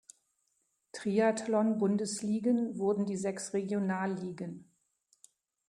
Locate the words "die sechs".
3.05-3.53